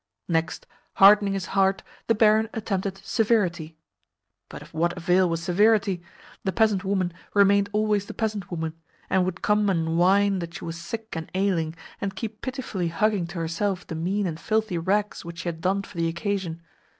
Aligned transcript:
Next, 0.27 0.65
hardening 0.95 1.33
his 1.33 1.45
heart, 1.53 1.83
the 2.07 2.15
barin 2.15 2.49
attempted 2.55 2.97
severity. 3.05 3.77
But 4.49 4.63
of 4.63 4.73
what 4.73 4.97
avail 4.97 5.29
was 5.29 5.43
severity? 5.43 6.01
The 6.43 6.51
peasant 6.51 6.83
woman 6.83 7.13
remained 7.35 7.69
always 7.71 8.07
the 8.07 8.15
peasant 8.15 8.49
woman, 8.49 8.73
and 9.11 9.25
would 9.25 9.43
come 9.43 9.69
and 9.69 9.99
whine 9.99 10.39
that 10.39 10.55
she 10.55 10.65
was 10.65 10.81
sick 10.81 11.15
and 11.15 11.29
ailing, 11.35 11.75
and 12.01 12.15
keep 12.15 12.41
pitifully 12.41 12.87
hugging 12.87 13.27
to 13.27 13.37
herself 13.37 13.85
the 13.85 13.93
mean 13.93 14.25
and 14.25 14.39
filthy 14.39 14.79
rags 14.79 15.23
which 15.23 15.41
she 15.41 15.49
had 15.49 15.61
donned 15.61 15.85
for 15.85 15.97
the 15.99 16.07
occasion. 16.07 16.63